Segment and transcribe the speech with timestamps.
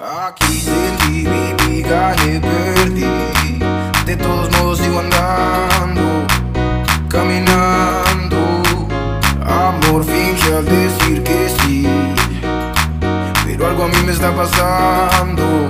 [0.00, 3.58] Aquí sentí mi vida y perdí.
[4.06, 6.26] De todos modos sigo andando,
[7.10, 8.62] caminando.
[9.44, 11.86] Amor finge al decir que sí.
[13.44, 15.68] Pero algo a mí me está pasando.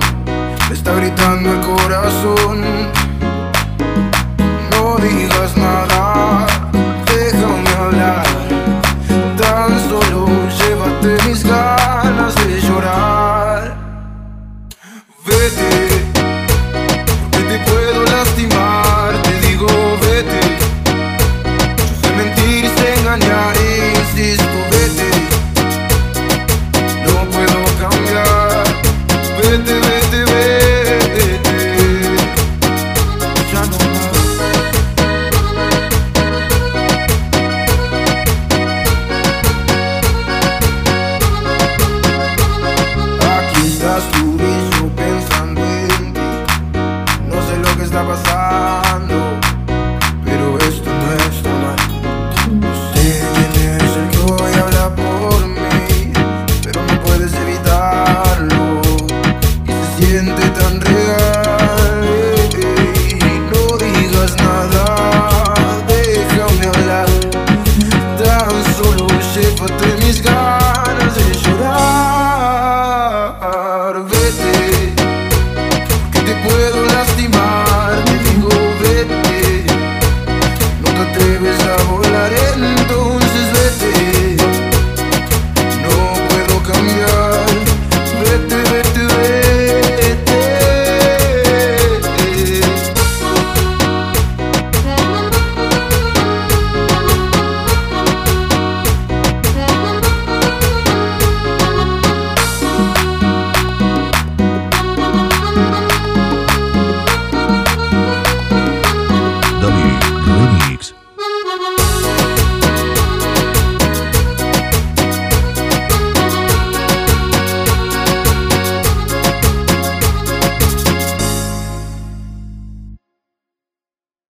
[0.69, 2.63] Me está gritando el corazón.
[74.09, 74.58] visit